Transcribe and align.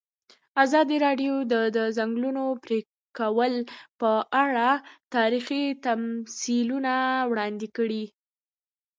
ازادي 0.63 0.97
راډیو 1.05 1.33
د 1.53 1.53
د 1.77 1.77
ځنګلونو 1.97 2.43
پرېکول 2.63 3.53
په 3.99 4.11
اړه 4.43 4.69
تاریخي 5.15 5.63
تمثیلونه 5.87 6.93
وړاندې 7.29 7.67
کړي. 7.77 8.05